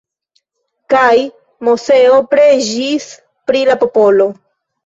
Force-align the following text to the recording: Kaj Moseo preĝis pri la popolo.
Kaj 0.93 1.11
Moseo 1.69 2.17
preĝis 2.33 3.09
pri 3.51 3.63
la 3.73 3.77
popolo. 3.85 4.31